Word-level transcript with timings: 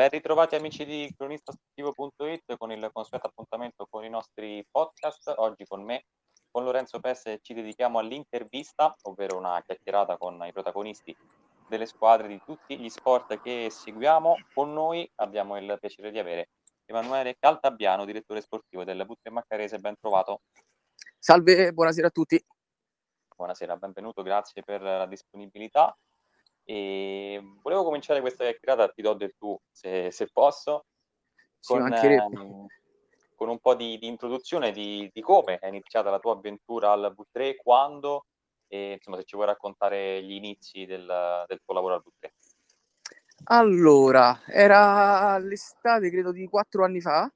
Ben 0.00 0.08
ritrovati 0.08 0.54
amici 0.54 0.86
di 0.86 1.12
cronistasportivo.it 1.14 2.56
con 2.56 2.72
il 2.72 2.88
consueto 2.90 3.26
appuntamento 3.26 3.86
con 3.86 4.02
i 4.02 4.08
nostri 4.08 4.66
podcast. 4.70 5.34
Oggi 5.36 5.66
con 5.66 5.84
me, 5.84 6.06
con 6.50 6.64
Lorenzo 6.64 7.00
Pesse, 7.00 7.40
ci 7.42 7.52
dedichiamo 7.52 7.98
all'intervista, 7.98 8.96
ovvero 9.02 9.36
una 9.36 9.62
chiacchierata 9.62 10.16
con 10.16 10.42
i 10.46 10.52
protagonisti 10.52 11.14
delle 11.68 11.84
squadre 11.84 12.28
di 12.28 12.40
tutti 12.42 12.78
gli 12.78 12.88
sport 12.88 13.42
che 13.42 13.68
seguiamo. 13.68 14.36
Con 14.54 14.72
noi 14.72 15.06
abbiamo 15.16 15.58
il 15.58 15.76
piacere 15.78 16.10
di 16.10 16.18
avere 16.18 16.48
Emanuele 16.86 17.36
Caltabiano, 17.38 18.06
direttore 18.06 18.40
sportivo 18.40 18.84
del 18.84 19.04
Butte 19.04 19.28
Maccarese. 19.28 19.80
Ben 19.80 19.96
trovato. 20.00 20.40
Salve, 21.18 21.74
buonasera 21.74 22.06
a 22.06 22.10
tutti. 22.10 22.42
Buonasera, 23.36 23.76
benvenuto, 23.76 24.22
grazie 24.22 24.62
per 24.62 24.80
la 24.80 25.04
disponibilità. 25.04 25.94
E 26.70 27.42
volevo 27.62 27.82
cominciare 27.82 28.20
questa 28.20 28.44
chiacchierata, 28.44 28.90
ti 28.90 29.02
do 29.02 29.14
del 29.14 29.34
tu 29.36 29.60
se, 29.72 30.12
se 30.12 30.28
posso, 30.32 30.84
con, 31.66 31.92
ehm, 31.92 32.66
con, 33.34 33.48
un 33.48 33.58
po' 33.58 33.74
di, 33.74 33.98
di 33.98 34.06
introduzione 34.06 34.70
di, 34.70 35.10
di, 35.12 35.20
come 35.20 35.58
è 35.58 35.66
iniziata 35.66 36.10
la 36.10 36.20
tua 36.20 36.34
avventura 36.34 36.92
al 36.92 37.12
V3, 37.12 37.56
quando 37.56 38.26
e 38.68 38.92
insomma 38.92 39.16
se 39.16 39.24
ci 39.24 39.34
vuoi 39.34 39.48
raccontare 39.48 40.22
gli 40.22 40.30
inizi 40.30 40.86
del, 40.86 41.44
del 41.48 41.60
tuo 41.64 41.74
lavoro 41.74 41.94
al 41.94 42.04
V3. 42.06 42.30
Allora, 43.46 44.40
era 44.46 45.38
l'estate 45.38 46.08
credo 46.08 46.30
di 46.30 46.46
quattro 46.46 46.84
anni 46.84 47.00
fa, 47.00 47.28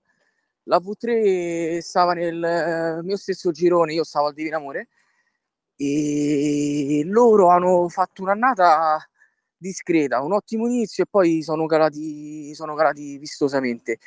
la 0.64 0.78
V3 0.78 1.80
stava 1.80 2.12
nel 2.12 3.00
mio 3.02 3.16
stesso 3.16 3.50
girone, 3.50 3.94
io 3.94 4.04
stavo 4.04 4.28
al 4.28 4.34
Divino 4.34 4.58
Amore 4.58 4.90
e 5.74 7.02
loro 7.04 7.48
hanno 7.48 7.88
fatto 7.88 8.22
un'annata 8.22 9.08
discreta, 9.64 10.20
un 10.20 10.32
ottimo 10.32 10.66
inizio 10.66 11.04
e 11.04 11.06
poi 11.08 11.42
sono 11.42 11.64
calati, 11.66 12.54
sono 12.54 12.74
calati 12.74 13.16
vistosamente. 13.18 13.98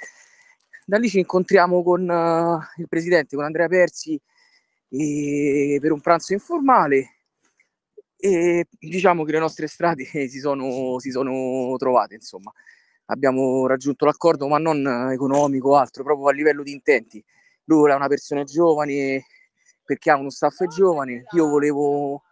Da 0.86 0.98
lì 0.98 1.10
ci 1.10 1.20
incontriamo 1.20 1.84
con 1.84 2.08
uh, 2.08 2.80
il 2.80 2.88
presidente, 2.88 3.36
con 3.36 3.44
Andrea 3.44 3.68
Persi, 3.68 4.20
e, 4.90 5.78
per 5.81 5.92
un 5.92 6.00
pranzo 6.00 6.34
informale 6.34 7.16
e 8.16 8.66
diciamo 8.80 9.23
che 9.23 9.34
le 9.34 9.40
nostre 9.40 9.68
strade 9.68 10.06
si 10.30 10.40
sono, 10.40 11.00
si 11.00 11.09
sono 11.12 11.76
trovate, 11.78 12.16
insomma. 12.16 12.52
Abbiamo 13.09 13.66
raggiunto 13.68 14.06
l'accordo, 14.06 14.48
ma 14.48 14.58
non 14.59 15.12
economico 15.12 15.76
altro, 15.76 16.03
proprio 16.03 16.28
a 16.28 16.34
livello 16.34 16.62
di 16.62 16.72
intenti. 16.72 17.24
Lui 17.66 17.90
è 17.90 17.96
una 17.96 18.08
persona 18.08 18.44
giovane 18.44 19.26
perché 19.84 20.12
ha 20.12 20.18
uno 20.18 20.30
staff 20.30 20.66
giovane, 20.68 21.24
io 21.31 21.48
volevo 21.48 22.24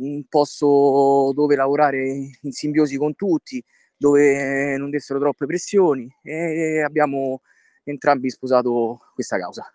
un 0.00 0.24
posto 0.28 1.32
dove 1.34 1.56
lavorare 1.56 2.32
in 2.40 2.52
simbiosi 2.52 2.96
con 2.96 3.14
tutti, 3.14 3.62
dove 3.96 4.76
non 4.76 4.90
dessero 4.90 5.18
troppe 5.18 5.46
pressioni 5.46 6.10
e 6.22 6.82
abbiamo 6.82 7.42
entrambi 7.84 8.30
sposato 8.30 9.00
questa 9.14 9.38
causa. 9.38 9.70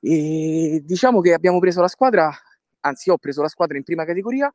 E 0.00 0.82
diciamo 0.84 1.20
che 1.20 1.32
abbiamo 1.32 1.58
preso 1.58 1.80
la 1.80 1.88
squadra, 1.88 2.32
anzi 2.80 3.10
ho 3.10 3.18
preso 3.18 3.42
la 3.42 3.48
squadra 3.48 3.76
in 3.76 3.82
prima 3.82 4.04
categoria, 4.04 4.52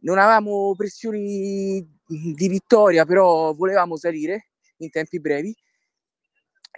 non 0.00 0.18
avevamo 0.18 0.74
pressioni 0.76 1.84
di 2.06 2.48
vittoria, 2.48 3.04
però 3.04 3.52
volevamo 3.52 3.96
salire 3.96 4.50
in 4.78 4.90
tempi 4.90 5.18
brevi 5.20 5.54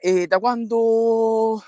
e 0.03 0.27
da 0.27 0.39
quando 0.39 1.63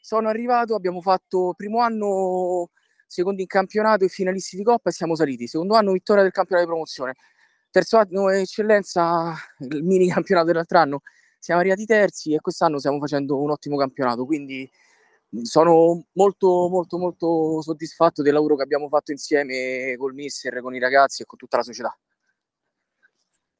sono 0.00 0.28
arrivato 0.28 0.74
abbiamo 0.74 1.00
fatto 1.00 1.54
primo 1.56 1.78
anno 1.78 2.70
secondo 3.10 3.40
in 3.40 3.48
campionato 3.48 4.04
e 4.04 4.08
finalisti 4.08 4.56
di 4.56 4.62
Coppa 4.62 4.92
siamo 4.92 5.16
saliti. 5.16 5.48
Secondo 5.48 5.74
anno 5.74 5.90
vittoria 5.90 6.22
del 6.22 6.30
campionato 6.30 6.64
di 6.64 6.70
promozione. 6.70 7.14
Terzo 7.68 7.96
anno 7.96 8.28
eccellenza, 8.28 9.34
il 9.58 9.82
mini 9.82 10.08
campionato 10.08 10.46
dell'altro 10.46 10.78
anno. 10.78 11.00
Siamo 11.36 11.60
arrivati 11.60 11.86
terzi 11.86 12.34
e 12.34 12.40
quest'anno 12.40 12.78
stiamo 12.78 13.00
facendo 13.00 13.40
un 13.40 13.50
ottimo 13.50 13.76
campionato, 13.76 14.24
quindi 14.26 14.70
sono 15.42 16.06
molto 16.12 16.68
molto 16.68 16.98
molto 16.98 17.62
soddisfatto 17.62 18.22
del 18.22 18.34
lavoro 18.34 18.56
che 18.56 18.62
abbiamo 18.62 18.88
fatto 18.88 19.10
insieme 19.10 19.96
col 19.96 20.14
mister, 20.14 20.60
con 20.60 20.74
i 20.74 20.78
ragazzi 20.78 21.22
e 21.22 21.26
con 21.26 21.38
tutta 21.38 21.56
la 21.56 21.62
società. 21.64 21.98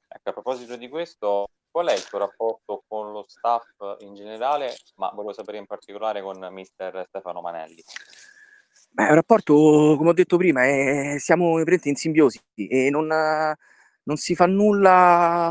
Ecco, 0.08 0.28
a 0.28 0.32
proposito 0.32 0.76
di 0.76 0.88
questo, 0.88 1.46
qual 1.70 1.88
è 1.88 1.94
il 1.94 2.04
tuo 2.04 2.18
rapporto 2.18 2.84
con 2.86 3.10
lo 3.10 3.24
staff 3.26 3.66
in 4.00 4.14
generale, 4.14 4.76
ma 4.96 5.10
volevo 5.10 5.32
sapere 5.32 5.58
in 5.58 5.66
particolare 5.66 6.22
con 6.22 6.46
mister 6.52 7.04
Stefano 7.08 7.40
Manelli? 7.40 7.82
Beh, 8.92 9.04
un 9.08 9.14
rapporto, 9.14 9.94
come 9.96 10.10
ho 10.10 10.12
detto 10.12 10.36
prima, 10.36 10.64
è, 10.64 11.16
siamo 11.18 11.60
in 11.60 11.96
simbiosi 11.96 12.40
e 12.54 12.90
non, 12.90 13.06
non 13.06 14.16
si 14.16 14.34
fa 14.34 14.46
nulla 14.46 15.50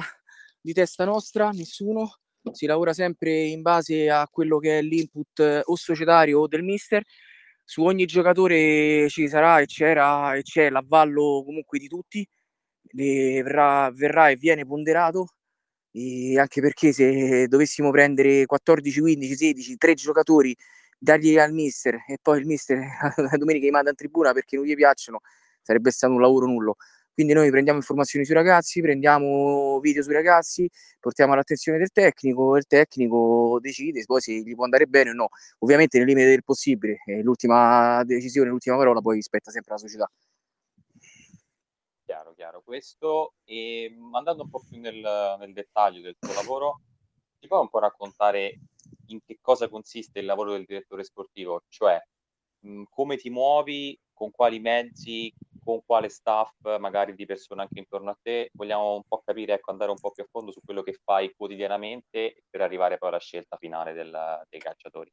di 0.60 0.74
testa 0.74 1.06
nostra, 1.06 1.50
nessuno, 1.52 2.20
si 2.52 2.66
lavora 2.66 2.92
sempre 2.94 3.32
in 3.46 3.62
base 3.62 4.10
a 4.10 4.28
quello 4.30 4.60
che 4.60 4.80
è 4.80 4.82
l'input 4.82 5.62
o 5.66 5.76
societario 5.76 6.42
o 6.42 6.48
del 6.48 6.64
mister. 6.64 7.04
Su 7.64 7.84
ogni 7.84 8.06
giocatore 8.06 9.08
ci 9.10 9.28
sarà 9.30 9.60
e 9.60 9.66
c'era 9.68 10.36
e 10.36 10.42
c'è 10.44 10.70
l'avvallo 10.70 11.44
comunque 11.46 11.80
di 11.80 11.88
tutti, 11.88 12.28
verrà, 12.94 13.90
verrà 13.92 14.30
e 14.30 14.36
viene 14.36 14.66
ponderato. 14.66 15.28
E 15.92 16.38
anche 16.40 16.62
perché 16.62 16.92
se 16.94 17.48
dovessimo 17.48 17.92
prendere 17.92 18.46
14, 18.46 19.00
15, 19.02 19.36
16, 19.36 19.78
3 19.78 19.94
giocatori 19.96 20.56
dargli 21.00 21.38
al 21.38 21.54
mister 21.54 21.96
e 22.08 22.18
poi 22.22 22.40
il 22.40 22.46
mister 22.46 22.78
la 23.18 23.38
domenica 23.38 23.66
li 23.66 23.72
manda 23.72 23.90
in 23.90 23.96
tribuna 23.96 24.34
perché 24.34 24.58
non 24.58 24.66
gli 24.66 24.76
piacciono, 24.76 25.22
sarebbe 25.62 25.92
stato 25.92 26.14
un 26.14 26.22
lavoro 26.22 26.46
nullo. 26.46 26.76
Quindi 27.14 27.36
noi 27.36 27.50
prendiamo 27.50 27.80
informazioni 27.80 28.24
sui 28.24 28.34
ragazzi, 28.34 28.80
prendiamo 28.82 29.80
video 29.82 30.02
sui 30.02 30.14
ragazzi, 30.14 30.70
portiamo 31.02 31.34
all'attenzione 31.34 31.78
del 31.78 31.92
tecnico 31.92 32.56
il 32.56 32.66
tecnico 32.66 33.58
decide 33.62 34.04
poi 34.06 34.22
se 34.22 34.32
gli 34.34 34.56
può 34.56 34.64
andare 34.64 34.86
bene 34.86 35.10
o 35.10 35.14
no. 35.14 35.30
Ovviamente 35.60 35.98
nel 35.98 36.08
limite 36.08 36.30
del 36.30 36.44
possibile, 36.44 37.00
l'ultima 37.22 38.04
decisione, 38.06 38.50
l'ultima 38.50 38.78
parola 38.78 39.02
poi 39.02 39.22
spetta 39.22 39.52
sempre 39.52 39.74
alla 39.74 39.82
società. 39.82 40.10
Chiaro, 42.06 42.34
chiaro. 42.34 42.62
Questo 42.64 43.34
e 43.44 43.94
andando 44.14 44.44
un 44.44 44.50
po' 44.50 44.64
più 44.68 44.80
nel, 44.80 45.36
nel 45.40 45.52
dettaglio 45.54 46.02
del 46.02 46.16
tuo 46.18 46.34
lavoro, 46.34 46.80
ti 47.38 47.48
puoi 47.48 47.60
un 47.60 47.70
po' 47.70 47.80
raccontare 47.80 48.60
in 49.10 49.20
che 49.26 49.38
cosa 49.42 49.70
consiste 49.70 50.20
il 50.20 50.26
lavoro 50.26 50.52
del 50.54 50.66
direttore 50.66 51.04
sportivo, 51.04 51.64
cioè 51.70 52.00
mh, 52.62 52.84
come 52.90 53.18
ti 53.18 53.30
muovi, 53.30 53.98
con 54.14 54.32
quali 54.32 54.60
mezzi, 54.60 55.34
con 55.64 55.82
quale 55.86 56.10
staff, 56.10 56.52
magari 56.80 57.14
di 57.16 57.26
persone 57.26 57.62
anche 57.62 57.80
intorno 57.80 58.10
a 58.12 58.18
te. 58.22 58.50
Vogliamo 58.54 58.96
un 58.96 59.04
po' 59.08 59.22
capire, 59.24 59.54
ecco, 59.54 59.72
andare 59.72 59.92
un 59.92 60.00
po' 60.00 60.12
più 60.12 60.24
a 60.24 60.28
fondo 60.30 60.52
su 60.52 60.60
quello 60.64 60.82
che 60.84 60.98
fai 61.04 61.34
quotidianamente 61.36 62.44
per 62.50 62.62
arrivare 62.62 62.98
poi 62.98 63.10
alla 63.10 63.20
scelta 63.20 63.58
finale 63.58 63.94
del, 63.94 64.44
dei 64.50 64.60
calciatori. 64.60 65.12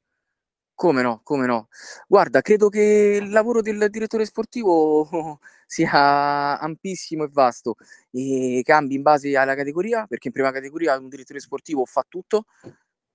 Come 0.79 1.01
no, 1.01 1.21
come 1.23 1.47
no. 1.47 1.69
Guarda, 2.07 2.43
credo 2.43 2.69
che 2.69 3.19
il 3.23 3.31
lavoro 3.31 3.63
del 3.63 3.89
direttore 3.89 4.27
sportivo 4.27 5.09
sia 5.67 6.59
ampissimo 6.61 7.25
e 7.25 7.29
vasto 7.33 7.77
e 8.11 8.61
cambi 8.63 8.95
in 8.95 9.03
base 9.03 9.35
alla 9.39 9.55
categoria, 9.55 10.07
perché 10.07 10.29
in 10.29 10.35
prima 10.35 10.53
categoria 10.53 10.99
un 10.99 11.09
direttore 11.09 11.41
sportivo 11.41 11.87
fa 11.87 12.05
tutto, 12.07 12.45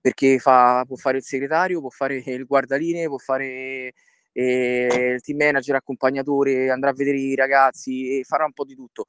perché 0.01 0.39
fa, 0.39 0.83
può 0.87 0.95
fare 0.95 1.17
il 1.17 1.23
segretario, 1.23 1.79
può 1.79 1.89
fare 1.89 2.15
il 2.25 2.45
guardaline, 2.45 3.07
può 3.07 3.17
fare 3.17 3.93
eh, 4.33 5.13
il 5.15 5.21
team 5.21 5.37
manager, 5.37 5.75
accompagnatore, 5.75 6.69
andrà 6.71 6.89
a 6.89 6.93
vedere 6.93 7.17
i 7.17 7.35
ragazzi 7.35 8.19
e 8.19 8.23
farà 8.23 8.45
un 8.45 8.53
po' 8.53 8.65
di 8.65 8.75
tutto. 8.75 9.05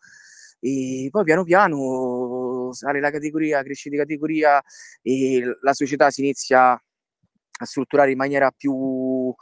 E 0.61 1.09
poi 1.11 1.25
piano 1.25 1.43
piano 1.43 2.71
sale 2.73 3.01
la 3.01 3.11
categoria, 3.11 3.63
cresce 3.65 3.91
di 3.91 3.97
categoria 3.97 4.63
e 5.03 5.43
la 5.61 5.73
società 5.73 6.11
si 6.11 6.21
inizia 6.21 6.73
a 6.73 7.65
strutturare 7.65 8.13
in 8.13 8.17
maniera 8.17 8.51
più, 8.57 9.35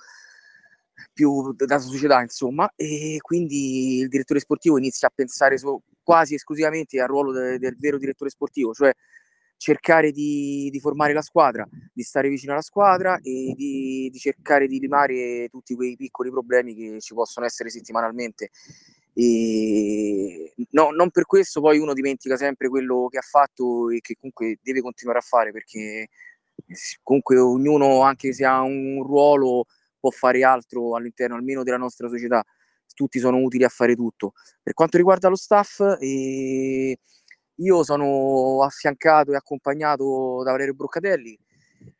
più 1.13 1.53
da 1.53 1.79
società, 1.79 2.21
insomma, 2.23 2.71
e 2.75 3.19
quindi 3.21 3.99
il 3.99 4.09
direttore 4.09 4.41
sportivo 4.41 4.79
inizia 4.79 5.09
a 5.09 5.13
pensare 5.15 5.59
so, 5.59 5.83
quasi 6.03 6.35
esclusivamente 6.35 7.01
al 7.01 7.09
ruolo 7.09 7.33
de, 7.33 7.59
del 7.59 7.77
vero 7.79 7.99
direttore 7.99 8.31
sportivo, 8.31 8.73
cioè 8.73 8.93
cercare 9.61 10.11
di, 10.11 10.71
di, 10.73 10.81
formare 10.81 11.13
la 11.13 11.21
squadra, 11.21 11.69
di 11.93 12.03
stare 12.03 12.31
vicino 12.31 12.53
alla 12.53 12.63
squadra 12.63 13.19
e 13.19 13.53
di, 13.55 14.09
di, 14.11 14.19
cercare 14.19 14.67
di 14.67 14.81
limare 14.81 15.49
tutti 15.51 15.75
quei 15.75 15.97
piccoli 15.97 16.31
problemi 16.31 16.75
che 16.75 16.99
ci 17.01 17.13
possono 17.13 17.45
essere 17.45 17.69
settimanalmente. 17.69 18.49
E 19.13 20.55
no, 20.71 20.93
non 20.93 21.11
per 21.11 21.27
questo 21.27 21.61
poi 21.61 21.79
uno 21.79 21.93
dimentica 21.93 22.39
sempre 22.39 22.71
quello 22.71 23.09
che 23.11 23.19
ha 23.19 23.23
fatto 23.23 23.91
e 23.91 24.01
che 24.01 24.15
comunque 24.15 24.59
deve 24.63 24.81
continuare 24.81 25.19
a 25.19 25.23
fare 25.23 25.53
perché 25.53 26.09
comunque 27.03 27.39
ognuno 27.39 28.01
anche 28.01 28.33
se 28.33 28.47
ha 28.47 28.63
un 28.63 29.03
ruolo 29.03 29.67
può 29.99 30.09
fare 30.09 30.43
altro 30.43 30.97
all'interno 30.97 31.37
almeno 31.37 31.65
della 31.65 31.77
nostra 31.77 32.09
società 32.09 32.43
tutti 32.95 33.19
sono 33.19 33.39
utili 33.39 33.65
a 33.65 33.69
fare 33.69 33.95
tutto 33.95 34.33
per 34.63 34.75
quanto 34.75 34.97
riguarda 34.97 35.29
lo 35.29 35.37
staff 35.37 35.81
eh, 35.99 36.97
io 37.61 37.85
sono 37.85 38.63
affiancato 38.63 39.33
e 39.33 39.37
accompagnato 39.37 40.43
da 40.45 40.53
Valerio 40.53 40.75
Broccatelli, 40.75 41.39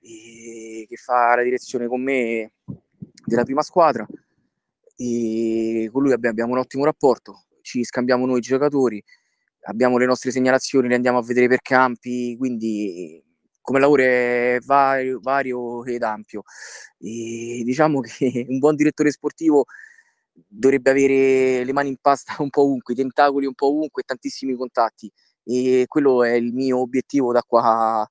eh, 0.01 0.87
che 0.89 0.97
fa 0.97 1.35
la 1.37 1.43
direzione 1.43 1.87
con 1.87 2.03
me 2.03 2.53
della 3.25 3.45
prima 3.45 3.63
squadra. 3.63 4.07
E 4.97 5.89
con 5.93 6.03
lui 6.03 6.13
abbiamo 6.13 6.53
un 6.53 6.59
ottimo 6.59 6.85
rapporto, 6.85 7.45
ci 7.63 7.85
scambiamo 7.85 8.27
noi 8.27 8.41
giocatori, 8.41 9.03
abbiamo 9.63 9.99
le 9.99 10.07
nostre 10.07 10.31
segnalazioni, 10.31 10.89
le 10.89 10.95
andiamo 10.95 11.19
a 11.19 11.23
vedere 11.23 11.49
per 11.49 11.61
campi, 11.63 12.37
quindi 12.37 13.23
come 13.61 13.81
lavoro 13.81 14.03
è 14.03 14.59
vario, 14.65 15.21
vario 15.23 15.85
ed 15.85 16.03
ampio. 16.03 16.43
E 16.99 17.63
diciamo 17.65 18.01
che 18.01 18.47
un 18.49 18.59
buon 18.59 18.77
direttore 18.77 19.11
sportivo 19.11 19.65
dovrebbe 20.47 20.91
avere 20.91 21.65
le 21.65 21.73
mani 21.73 21.89
in 21.91 21.97
pasta 22.01 22.37
un 22.41 22.51
po' 22.51 22.63
ovunque, 22.63 22.95
i 22.95 22.97
tentacoli 22.97 23.47
un 23.47 23.55
po' 23.55 23.69
ovunque, 23.69 24.03
tantissimi 24.03 24.55
contatti 24.55 25.11
e 25.45 25.85
quello 25.87 26.25
è 26.25 26.33
il 26.33 26.53
mio 26.53 26.81
obiettivo 26.81 27.33
da 27.33 27.43
qua 27.43 28.09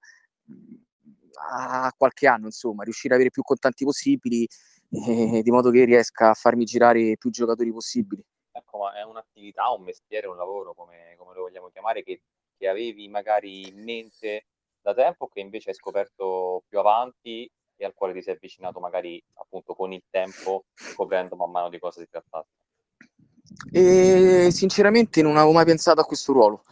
a 1.51 1.93
qualche 1.97 2.27
anno, 2.27 2.45
insomma, 2.45 2.83
riuscire 2.83 3.13
ad 3.13 3.19
avere 3.19 3.31
più 3.31 3.43
contatti 3.43 3.85
possibili 3.85 4.47
eh, 4.91 5.41
di 5.41 5.51
modo 5.51 5.69
che 5.71 5.85
riesca 5.85 6.29
a 6.29 6.33
farmi 6.33 6.65
girare 6.65 7.15
più 7.17 7.29
giocatori 7.29 7.71
possibili. 7.71 8.23
Ecco, 8.51 8.79
ma 8.79 8.97
è 8.97 9.03
un'attività, 9.03 9.69
un 9.71 9.83
mestiere, 9.83 10.27
un 10.27 10.35
lavoro, 10.35 10.73
come, 10.73 11.15
come 11.17 11.33
lo 11.33 11.41
vogliamo 11.41 11.69
chiamare, 11.69 12.03
che, 12.03 12.21
che 12.57 12.67
avevi 12.67 13.07
magari 13.07 13.67
in 13.67 13.83
mente 13.83 14.45
da 14.81 14.93
tempo, 14.93 15.27
che 15.27 15.39
invece 15.39 15.69
hai 15.69 15.75
scoperto 15.75 16.63
più 16.67 16.79
avanti 16.79 17.49
e 17.75 17.85
al 17.85 17.93
quale 17.93 18.13
ti 18.13 18.21
sei 18.21 18.33
avvicinato 18.33 18.79
magari 18.79 19.21
appunto 19.35 19.73
con 19.73 19.93
il 19.93 20.03
tempo, 20.09 20.65
scoprendo 20.73 21.35
man 21.35 21.51
mano 21.51 21.69
di 21.69 21.79
cosa 21.79 22.01
si 22.01 22.07
trattasse? 22.09 22.49
E 23.71 24.49
sinceramente 24.51 25.21
non 25.21 25.37
avevo 25.37 25.53
mai 25.53 25.65
pensato 25.65 26.01
a 26.01 26.05
questo 26.05 26.33
ruolo, 26.33 26.63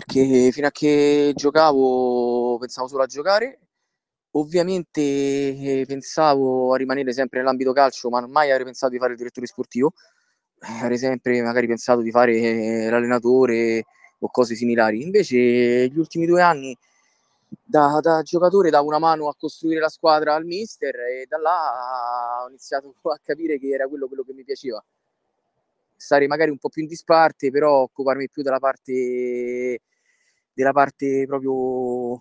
perché 0.00 0.50
fino 0.50 0.66
a 0.66 0.70
che 0.70 1.32
giocavo 1.34 2.56
pensavo 2.58 2.88
solo 2.88 3.02
a 3.02 3.06
giocare. 3.06 3.58
Ovviamente 4.32 5.00
eh, 5.00 5.84
pensavo 5.86 6.72
a 6.72 6.76
rimanere 6.76 7.12
sempre 7.12 7.40
nell'ambito 7.40 7.72
calcio, 7.72 8.08
ma 8.08 8.26
mai 8.26 8.50
avrei 8.50 8.64
pensato 8.64 8.92
di 8.92 8.98
fare 8.98 9.12
il 9.12 9.18
direttore 9.18 9.46
sportivo. 9.46 9.92
Eh, 10.60 10.82
avrei 10.82 10.98
sempre 10.98 11.42
magari 11.42 11.66
pensato 11.66 12.00
di 12.00 12.10
fare 12.10 12.88
l'allenatore 12.88 13.84
o 14.20 14.30
cose 14.30 14.54
similari. 14.54 15.02
Invece, 15.02 15.88
gli 15.88 15.98
ultimi 15.98 16.26
due 16.26 16.42
anni 16.42 16.76
da, 17.62 17.98
da, 18.00 18.22
giocatore 18.22 18.70
davo 18.70 18.86
una 18.86 18.98
mano 19.00 19.28
a 19.28 19.34
costruire 19.36 19.80
la 19.80 19.88
squadra 19.88 20.34
al 20.34 20.44
mister 20.44 20.94
e 20.94 21.26
da 21.28 21.38
là 21.38 22.42
ho 22.44 22.48
iniziato 22.48 22.94
a 23.12 23.18
capire 23.22 23.58
che 23.58 23.68
era 23.68 23.86
quello, 23.88 24.06
quello 24.06 24.22
che 24.22 24.32
mi 24.32 24.44
piaceva. 24.44 24.82
Stare 25.96 26.26
magari 26.26 26.50
un 26.50 26.58
po' 26.58 26.70
più 26.70 26.80
in 26.82 26.88
disparte, 26.88 27.50
però 27.50 27.82
occuparmi 27.82 28.30
più 28.30 28.42
della 28.42 28.58
parte, 28.58 29.80
della 30.52 30.72
parte 30.72 31.24
proprio 31.26 32.20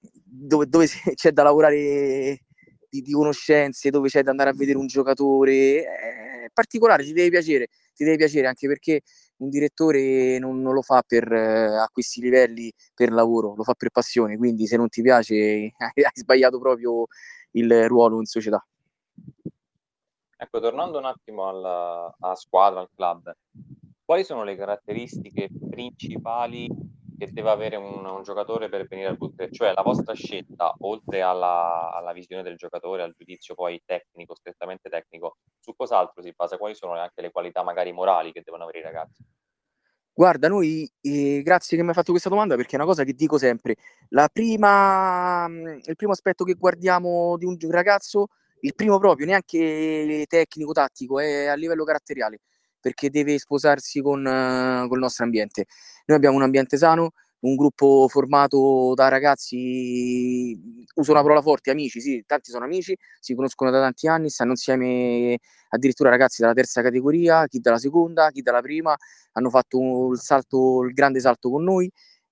dove, 0.00 0.66
dove 0.66 0.86
c'è 1.14 1.32
da 1.32 1.42
lavorare 1.42 2.40
di, 2.88 3.02
di, 3.02 3.12
conoscenze, 3.12 3.90
dove 3.90 4.08
c'è 4.08 4.22
da 4.22 4.30
andare 4.30 4.50
a 4.50 4.54
vedere 4.54 4.78
un 4.78 4.86
giocatore. 4.86 5.82
È 5.84 6.50
particolare, 6.52 7.04
ti 7.04 7.12
deve 7.12 7.30
piacere, 7.30 7.68
ti 7.94 8.04
deve 8.04 8.16
piacere 8.16 8.46
anche 8.46 8.66
perché 8.66 9.02
un 9.38 9.48
direttore 9.48 10.38
non, 10.38 10.60
non 10.60 10.74
lo 10.74 10.82
fa 10.82 11.02
per, 11.06 11.30
eh, 11.32 11.78
a 11.78 11.88
questi 11.92 12.20
livelli 12.20 12.72
per 12.94 13.12
lavoro, 13.12 13.54
lo 13.54 13.62
fa 13.62 13.74
per 13.74 13.90
passione, 13.90 14.36
quindi 14.36 14.66
se 14.66 14.76
non 14.76 14.88
ti 14.88 15.02
piace 15.02 15.34
hai, 15.76 16.04
hai 16.04 16.10
sbagliato 16.14 16.58
proprio 16.58 17.06
il 17.52 17.88
ruolo 17.88 18.18
in 18.18 18.24
società. 18.24 18.64
Ecco, 20.40 20.60
tornando 20.60 20.98
un 20.98 21.04
attimo 21.04 21.48
alla, 21.48 22.14
alla 22.20 22.34
squadra, 22.36 22.80
al 22.80 22.88
club, 22.94 23.32
quali 24.04 24.24
sono 24.24 24.44
le 24.44 24.56
caratteristiche 24.56 25.48
principali 25.68 26.68
che 27.18 27.32
deve 27.32 27.50
avere 27.50 27.76
un, 27.76 28.04
un 28.04 28.22
giocatore 28.22 28.68
per 28.68 28.86
venire 28.86 29.08
al 29.08 29.16
Butre? 29.16 29.50
Cioè 29.50 29.72
la 29.72 29.82
vostra 29.82 30.14
scelta, 30.14 30.74
oltre 30.78 31.20
alla, 31.20 31.90
alla, 31.92 32.12
visione 32.12 32.42
del 32.42 32.56
giocatore, 32.56 33.02
al 33.02 33.14
giudizio 33.16 33.54
poi 33.54 33.82
tecnico, 33.84 34.34
strettamente 34.36 34.88
tecnico, 34.88 35.38
su 35.58 35.74
cos'altro 35.74 36.22
si 36.22 36.32
basa? 36.34 36.56
Quali 36.56 36.74
sono 36.74 36.92
anche 36.92 37.20
le 37.20 37.32
qualità 37.32 37.62
magari 37.62 37.92
morali 37.92 38.32
che 38.32 38.42
devono 38.44 38.62
avere 38.62 38.78
i 38.78 38.82
ragazzi? 38.82 39.24
Guarda, 40.12 40.48
noi, 40.48 40.90
eh, 41.00 41.42
grazie 41.42 41.76
che 41.76 41.82
mi 41.82 41.90
hai 41.90 41.94
fatto 41.94 42.10
questa 42.10 42.28
domanda 42.28 42.56
perché 42.56 42.72
è 42.72 42.76
una 42.76 42.86
cosa 42.86 43.04
che 43.04 43.12
dico 43.12 43.38
sempre. 43.38 43.76
Prima, 44.32 45.46
mm, 45.48 45.78
il 45.84 45.96
primo 45.96 46.12
aspetto 46.12 46.44
che 46.44 46.54
guardiamo 46.54 47.36
di 47.36 47.44
un 47.44 47.56
ragazzo, 47.70 48.28
il 48.60 48.74
primo 48.74 48.98
proprio, 48.98 49.26
neanche 49.26 50.24
tecnico-tattico, 50.26 51.20
è 51.20 51.46
a 51.46 51.54
livello 51.54 51.84
caratteriale, 51.84 52.40
perché 52.80 53.10
deve 53.10 53.38
sposarsi 53.38 54.00
con 54.00 54.24
uh, 54.24 54.88
col 54.88 54.98
nostro 54.98 55.24
ambiente. 55.24 55.66
Noi 56.06 56.16
abbiamo 56.16 56.36
un 56.36 56.42
ambiente 56.42 56.76
sano, 56.76 57.12
un 57.40 57.54
gruppo 57.54 58.06
formato 58.08 58.92
da 58.94 59.08
ragazzi, 59.08 60.58
uso 60.94 61.12
una 61.12 61.22
parola 61.22 61.42
forte, 61.42 61.70
amici, 61.70 62.00
sì, 62.00 62.24
tanti 62.26 62.50
sono 62.50 62.64
amici, 62.64 62.96
si 63.20 63.34
conoscono 63.34 63.70
da 63.70 63.80
tanti 63.80 64.08
anni, 64.08 64.28
stanno 64.30 64.52
insieme 64.52 65.38
addirittura 65.70 66.10
ragazzi 66.10 66.40
dalla 66.42 66.54
terza 66.54 66.82
categoria, 66.82 67.46
chi 67.46 67.60
dalla 67.60 67.78
seconda, 67.78 68.30
chi 68.30 68.42
dalla 68.42 68.60
prima, 68.60 68.96
hanno 69.32 69.50
fatto 69.50 70.10
il, 70.12 70.18
salto, 70.18 70.82
il 70.84 70.92
grande 70.92 71.20
salto 71.20 71.50
con 71.50 71.62
noi 71.62 71.90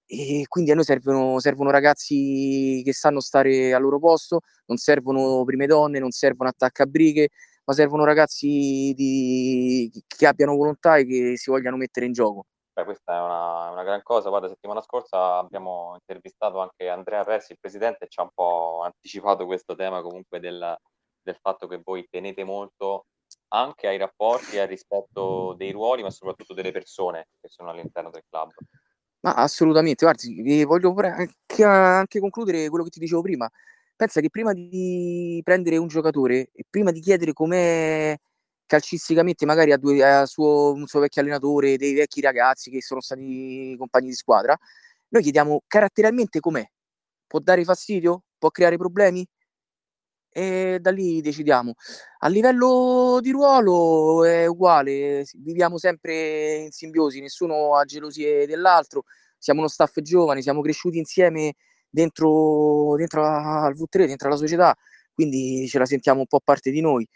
e 0.09 0.45
quindi 0.49 0.71
a 0.71 0.75
noi 0.75 0.85
servono, 0.85 1.41
servono 1.41 1.71
ragazzi 1.71 2.81
che 2.85 2.93
sanno 2.93 3.21
stare 3.21 3.75
al 3.75 3.83
loro 3.83 3.99
posto, 3.99 4.41
non 4.67 4.77
servono 4.77 5.45
prime 5.45 5.67
donne, 5.67 5.99
non 5.99 6.11
servono 6.13 6.49
attaccabrighe, 6.51 7.29
ma 7.67 7.75
servono 7.75 8.05
ragazzi 8.05 8.93
di, 8.95 9.91
che 10.07 10.27
abbiano 10.27 10.55
volontà 10.55 10.97
e 10.97 11.05
che 11.05 11.37
si 11.37 11.51
vogliano 11.51 11.77
mettere 11.77 12.07
in 12.07 12.13
gioco. 12.13 12.47
Beh, 12.73 12.85
questa 12.85 13.17
è 13.17 13.21
una, 13.21 13.71
una 13.71 13.83
gran 13.83 14.03
cosa. 14.03 14.29
Guarda, 14.29 14.49
settimana 14.49 14.81
scorsa 14.83 15.39
abbiamo 15.39 15.95
intervistato 15.95 16.61
anche 16.61 16.89
Andrea 16.89 17.25
Persi, 17.25 17.53
il 17.53 17.59
presidente, 17.59 18.05
e 18.05 18.09
ci 18.09 18.21
ha 18.21 18.23
un 18.23 18.31
po' 18.33 18.83
anticipato 18.85 19.47
questo 19.47 19.75
tema 19.75 20.01
comunque 20.01 20.39
del, 20.39 20.77
del 21.23 21.39
fatto 21.41 21.67
che 21.67 21.81
voi 21.83 22.07
tenete 22.09 22.45
molto 22.45 23.07
anche 23.49 23.89
ai 23.89 23.99
rapporti 23.99 24.57
e 24.57 24.61
al 24.61 24.69
rispetto 24.69 25.55
dei 25.55 25.73
ruoli, 25.73 26.03
ma 26.03 26.11
soprattutto 26.11 26.55
delle 26.55 26.71
persone 26.71 27.29
che 27.41 27.49
sono 27.49 27.71
all'interno 27.71 28.11
del 28.11 28.23
club. 28.29 28.53
Ma 29.21 29.35
assolutamente, 29.35 30.05
guardi, 30.05 30.63
voglio 30.65 30.95
anche, 30.95 31.65
anche 31.65 32.21
concludere 32.21 32.69
quello 32.69 32.85
che 32.85 32.91
ti 32.91 33.01
dicevo 33.01 33.23
prima. 33.23 33.51
Pensa 33.97 34.21
che 34.21 34.29
prima 34.29 34.53
di 34.53 35.41
prendere 35.43 35.79
un 35.79 35.87
giocatore 35.89 36.51
e 36.53 36.65
prima 36.69 36.91
di 36.91 37.01
chiedere 37.01 37.33
com'è 37.33 38.15
calcisticamente 38.67 39.47
magari 39.47 39.73
a, 39.73 39.79
due, 39.79 40.05
a 40.05 40.27
suo, 40.27 40.73
un 40.73 40.87
suo 40.87 41.01
vecchio 41.01 41.23
allenatore, 41.23 41.79
dei 41.79 41.95
vecchi 41.95 42.21
ragazzi 42.21 42.71
che 42.71 42.83
sono 42.83 43.01
stati 43.01 43.75
compagni 43.79 44.09
di 44.09 44.15
squadra, 44.15 44.55
noi 45.09 45.23
chiediamo 45.23 45.63
caratterialmente 45.67 46.41
com'è. 46.41 46.65
Può 47.27 47.39
dare 47.41 47.65
fastidio? 47.65 48.25
Può 48.39 48.51
creare 48.51 48.77
problemi? 48.77 49.27
E 50.29 50.79
da 50.81 50.91
lì 50.91 51.23
decidiamo. 51.23 51.75
A 52.19 52.29
livello 52.29 53.19
di 53.23 53.31
ruolo 53.31 54.25
è 54.25 54.45
uguale, 54.47 55.25
viviamo 55.37 55.79
sempre 55.79 56.57
in 56.65 56.71
simbiosi, 56.71 57.21
nessuno 57.21 57.77
ha 57.77 57.85
gelosie 57.85 58.47
dell'altro, 58.47 59.05
siamo 59.39 59.61
uno 59.61 59.69
staff 59.69 60.01
giovane, 60.01 60.43
siamo 60.43 60.61
cresciuti 60.61 60.99
insieme 60.99 61.55
dentro, 61.97 62.95
dentro 62.97 63.25
al 63.25 63.75
V3, 63.75 64.07
dentro 64.07 64.29
alla 64.29 64.37
società, 64.37 64.77
quindi 65.15 65.67
ce 65.67 65.79
la 65.79 65.87
sentiamo 65.87 66.21
un 66.21 66.27
po' 66.27 66.41
parte 66.45 66.71
di 66.71 66.81
noi. 66.81 67.09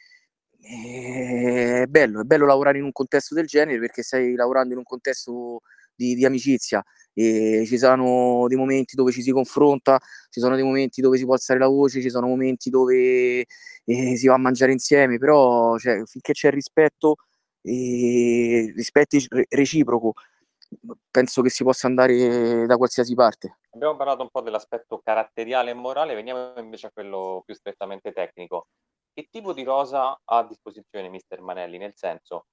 È 0.63 1.85
bello, 1.87 2.21
è 2.21 2.25
bello 2.25 2.47
lavorare 2.47 2.79
in 2.79 2.85
un 2.85 2.93
contesto 2.93 3.35
del 3.35 3.47
genere 3.47 3.79
perché 3.79 4.03
stai 4.03 4.35
lavorando 4.35 4.73
in 4.73 4.79
un 4.79 4.85
contesto 4.85 5.61
di, 5.95 6.15
di 6.15 6.25
amicizia 6.25 6.83
e 7.13 7.65
ci 7.67 7.77
sono 7.79 8.47
dei 8.49 8.57
momenti 8.57 8.95
dove 8.97 9.13
ci 9.13 9.23
si 9.23 9.33
confronta, 9.33 9.99
ci 10.31 10.41
sono 10.41 10.55
dei 10.55 10.65
momenti 10.65 11.01
dove 11.01 11.19
si 11.19 11.25
può 11.25 11.35
alzare 11.35 11.59
la 11.59 11.67
voce, 11.67 12.01
ci 12.01 12.11
sono 12.11 12.27
momenti 12.27 12.71
dove 12.71 13.45
eh, 13.85 14.17
si 14.17 14.27
va 14.27 14.35
a 14.35 14.39
mangiare 14.39 14.73
insieme, 14.73 15.19
però 15.19 15.77
cioè, 15.79 16.05
finché 16.07 16.33
c'è 16.33 16.51
rispetto, 16.51 17.17
eh, 17.63 18.73
rispetto 18.75 19.19
reciproco, 19.49 20.15
penso 21.11 21.43
che 21.43 21.51
si 21.51 21.65
possa 21.65 21.87
andare 21.87 22.67
da 22.67 22.77
qualsiasi 22.77 23.15
parte. 23.15 23.59
Abbiamo 23.71 23.97
parlato 23.97 24.23
un 24.23 24.31
po' 24.31 24.41
dell'aspetto 24.41 25.01
caratteriale 25.03 25.71
e 25.71 25.75
morale, 25.75 26.15
veniamo 26.15 26.53
invece 26.57 26.89
a 26.89 26.91
quello 26.91 27.43
più 27.45 27.55
strettamente 27.55 28.13
tecnico 28.13 28.67
che 29.13 29.29
tipo 29.31 29.53
di 29.53 29.63
rosa 29.63 30.11
ha 30.13 30.39
a 30.39 30.47
disposizione 30.47 31.09
mister 31.09 31.41
Manelli? 31.41 31.79
Nel 31.79 31.95
senso, 31.95 32.47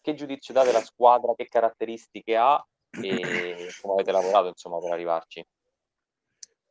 che 0.00 0.14
giudizio 0.14 0.54
dà 0.54 0.64
della 0.64 0.82
squadra, 0.82 1.34
che 1.34 1.46
caratteristiche 1.46 2.36
ha 2.36 2.64
e 2.90 3.00
come 3.80 3.94
avete 3.94 4.12
lavorato 4.12 4.48
insomma 4.48 4.78
per 4.78 4.92
arrivarci? 4.92 5.44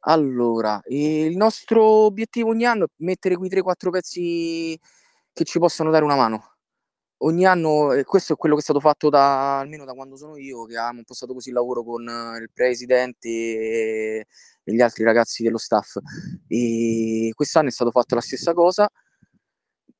Allora, 0.07 0.79
il 0.85 1.35
nostro 1.35 1.83
obiettivo 1.83 2.49
ogni 2.49 2.65
anno 2.65 2.85
è 2.85 2.87
mettere 2.97 3.35
quei 3.35 3.49
3-4 3.49 3.89
pezzi 3.89 4.79
che 5.33 5.43
ci 5.43 5.57
possano 5.57 5.89
dare 5.89 6.05
una 6.05 6.15
mano. 6.15 6.54
Ogni 7.19 7.45
anno, 7.45 7.93
e 7.93 8.03
questo 8.03 8.33
è 8.33 8.35
quello 8.35 8.55
che 8.55 8.61
è 8.61 8.63
stato 8.63 8.79
fatto 8.79 9.09
da, 9.09 9.59
almeno 9.59 9.85
da 9.85 9.93
quando 9.93 10.17
sono 10.17 10.37
io, 10.37 10.65
che 10.65 10.77
abbiamo 10.77 10.99
impostato 10.99 11.33
così 11.33 11.49
il 11.49 11.55
lavoro 11.55 11.83
con 11.83 12.03
il 12.03 12.49
presidente 12.53 13.29
e, 13.29 14.25
gli 14.63 14.81
altri 14.81 15.03
ragazzi 15.03 15.41
dello 15.43 15.57
staff. 15.57 15.97
E 16.47 17.31
quest'anno 17.33 17.69
è 17.69 17.71
stato 17.71 17.91
fatto 17.91 18.15
la 18.15 18.21
stessa 18.21 18.53
cosa 18.53 18.89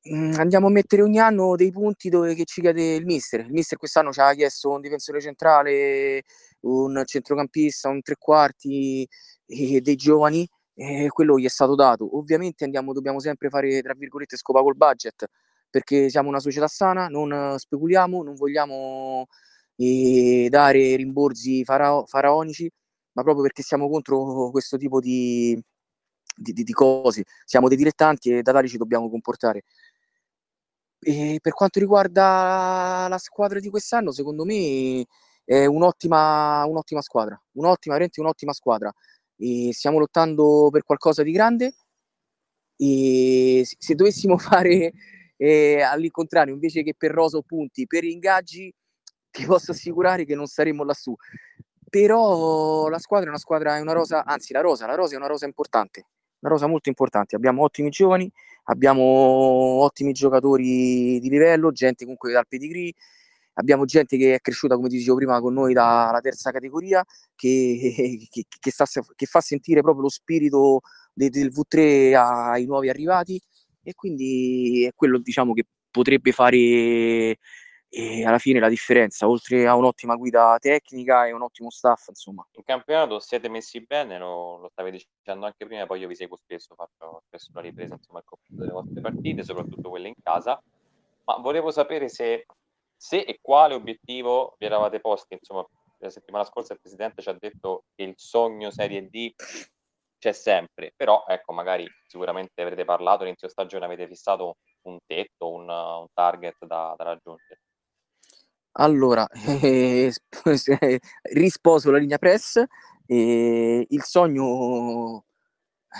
Mm, 0.08 0.34
andiamo 0.38 0.68
a 0.68 0.70
mettere 0.70 1.02
ogni 1.02 1.18
anno 1.18 1.56
dei 1.56 1.72
punti 1.72 2.08
dove 2.08 2.36
ci 2.44 2.60
chiede 2.60 2.94
il 2.94 3.04
mister. 3.04 3.40
Il 3.40 3.50
mister 3.52 3.76
quest'anno 3.76 4.12
ci 4.12 4.20
ha 4.20 4.32
chiesto 4.34 4.70
un 4.70 4.80
difensore 4.80 5.20
centrale, 5.20 6.22
un 6.60 7.02
centrocampista, 7.04 7.88
un 7.88 8.00
tre 8.02 8.14
quarti 8.16 9.08
e 9.46 9.80
dei 9.80 9.96
giovani 9.96 10.48
e 10.74 11.08
quello 11.08 11.38
gli 11.38 11.44
è 11.44 11.48
stato 11.48 11.74
dato. 11.74 12.16
Ovviamente 12.18 12.62
andiamo, 12.64 12.92
dobbiamo 12.92 13.18
sempre 13.18 13.48
fare 13.48 13.82
tra 13.82 13.94
virgolette 13.94 14.36
scopa 14.36 14.60
col 14.62 14.76
budget 14.76 15.26
perché 15.76 16.08
siamo 16.08 16.30
una 16.30 16.40
società 16.40 16.68
sana, 16.68 17.08
non 17.08 17.58
speculiamo, 17.58 18.22
non 18.22 18.34
vogliamo 18.34 19.26
e 19.76 20.46
dare 20.48 20.96
rimborsi 20.96 21.64
farao- 21.64 22.06
faraonici, 22.06 22.70
ma 23.12 23.22
proprio 23.22 23.42
perché 23.42 23.62
siamo 23.62 23.86
contro 23.90 24.48
questo 24.50 24.78
tipo 24.78 25.00
di, 25.00 25.54
di, 26.34 26.52
di, 26.52 26.62
di 26.64 26.72
cose. 26.72 27.24
Siamo 27.44 27.68
dei 27.68 27.76
dilettanti 27.76 28.30
e 28.30 28.42
da 28.42 28.52
tali 28.52 28.68
ci 28.68 28.78
dobbiamo 28.78 29.10
comportare. 29.10 29.64
E 30.98 31.38
per 31.42 31.52
quanto 31.52 31.78
riguarda 31.78 33.06
la 33.10 33.18
squadra 33.18 33.60
di 33.60 33.68
quest'anno, 33.68 34.12
secondo 34.12 34.46
me 34.46 35.04
è 35.44 35.66
un'ottima, 35.66 36.64
un'ottima 36.64 37.02
squadra, 37.02 37.38
un'ottima, 37.52 37.92
veramente 37.96 38.20
un'ottima 38.20 38.54
squadra. 38.54 38.90
E 39.36 39.74
stiamo 39.74 39.98
lottando 39.98 40.70
per 40.72 40.84
qualcosa 40.84 41.22
di 41.22 41.32
grande 41.32 41.74
e 42.76 43.62
se 43.78 43.94
dovessimo 43.94 44.38
fare 44.38 44.92
eh, 45.36 45.80
all'incontrario, 45.82 46.54
invece 46.54 46.82
che 46.82 46.94
per 46.96 47.12
rosa 47.12 47.36
o 47.38 47.42
punti, 47.42 47.86
per 47.86 48.04
ingaggi, 48.04 48.72
ti 49.30 49.44
posso 49.44 49.72
assicurare 49.72 50.24
che 50.24 50.34
non 50.34 50.46
saremmo 50.46 50.84
lassù. 50.84 51.14
Però 51.88 52.88
la 52.88 52.98
squadra 52.98 53.26
è 53.26 53.30
una 53.30 53.38
squadra, 53.38 53.76
è 53.76 53.80
una 53.80 53.92
rosa, 53.92 54.24
anzi 54.24 54.52
la 54.52 54.60
rosa, 54.60 54.86
la 54.86 54.94
rosa 54.94 55.14
è 55.14 55.16
una 55.18 55.28
rosa 55.28 55.46
importante, 55.46 56.06
una 56.40 56.50
rosa 56.52 56.66
molto 56.66 56.88
importante. 56.88 57.36
Abbiamo 57.36 57.62
ottimi 57.62 57.90
giovani, 57.90 58.30
abbiamo 58.64 59.02
ottimi 59.02 60.12
giocatori 60.12 61.20
di 61.20 61.28
livello, 61.28 61.70
gente 61.70 62.04
comunque 62.04 62.32
dal 62.32 62.46
pedigree, 62.48 62.92
abbiamo 63.54 63.84
gente 63.84 64.16
che 64.16 64.34
è 64.34 64.40
cresciuta, 64.40 64.74
come 64.74 64.88
ti 64.88 64.96
dicevo 64.96 65.16
prima, 65.16 65.40
con 65.40 65.54
noi 65.54 65.72
dalla 65.72 66.20
terza 66.20 66.50
categoria, 66.50 67.04
che, 67.34 68.26
che, 68.30 68.46
che, 68.58 68.70
sta, 68.70 68.84
che 69.14 69.26
fa 69.26 69.40
sentire 69.40 69.80
proprio 69.80 70.02
lo 70.02 70.10
spirito 70.10 70.80
de, 71.12 71.30
del 71.30 71.52
V3 71.52 72.14
ai 72.14 72.64
nuovi 72.66 72.88
arrivati 72.88 73.40
e 73.86 73.94
quindi 73.94 74.84
è 74.84 74.92
quello 74.94 75.18
diciamo, 75.18 75.52
che 75.52 75.64
potrebbe 75.90 76.32
fare 76.32 77.38
alla 78.24 78.38
fine 78.38 78.58
la 78.58 78.68
differenza, 78.68 79.28
oltre 79.28 79.66
a 79.66 79.74
un'ottima 79.74 80.16
guida 80.16 80.56
tecnica 80.58 81.26
e 81.26 81.32
un 81.32 81.40
ottimo 81.40 81.70
staff, 81.70 82.08
insomma. 82.08 82.46
In 82.52 82.64
campionato 82.64 83.20
siete 83.20 83.48
messi 83.48 83.80
bene, 83.80 84.18
lo, 84.18 84.58
lo 84.58 84.68
stavi 84.68 84.90
dicendo 84.90 85.46
anche 85.46 85.64
prima, 85.64 85.86
poi 85.86 86.00
io 86.00 86.08
vi 86.08 86.16
seguo 86.16 86.36
spesso, 86.36 86.74
faccio 86.74 87.22
spesso 87.26 87.50
una 87.52 87.62
ripresa, 87.62 87.94
insomma, 87.94 88.18
il 88.18 88.56
delle 88.56 88.72
vostre 88.72 89.00
partite, 89.00 89.44
soprattutto 89.44 89.88
quelle 89.88 90.08
in 90.08 90.14
casa, 90.22 90.60
ma 91.24 91.36
volevo 91.36 91.70
sapere 91.70 92.08
se, 92.08 92.44
se 92.94 93.20
e 93.20 93.38
quale 93.40 93.74
obiettivo 93.74 94.56
vi 94.58 94.66
eravate 94.66 95.00
posti, 95.00 95.34
insomma, 95.34 95.66
la 95.98 96.10
settimana 96.10 96.44
scorsa 96.44 96.74
il 96.74 96.80
Presidente 96.80 97.22
ci 97.22 97.28
ha 97.30 97.36
detto 97.38 97.84
che 97.94 98.02
il 98.02 98.14
sogno 98.16 98.70
Serie 98.70 99.08
D 99.08 99.32
c'è 100.18 100.32
sempre, 100.32 100.92
però 100.96 101.24
ecco, 101.26 101.52
magari 101.52 101.86
sicuramente 102.06 102.62
avrete 102.62 102.84
parlato, 102.84 103.22
all'inizio 103.22 103.48
stagione 103.48 103.84
avete 103.84 104.06
fissato 104.06 104.56
un 104.82 104.98
tetto, 105.06 105.52
un, 105.52 105.68
un 105.68 106.06
target 106.12 106.64
da, 106.64 106.94
da 106.96 107.04
raggiungere. 107.04 107.60
Allora, 108.78 109.26
eh, 109.28 110.12
risposo 111.32 111.90
la 111.90 111.98
linea 111.98 112.18
press, 112.18 112.62
eh, 113.06 113.86
il 113.88 114.02
sogno 114.02 115.24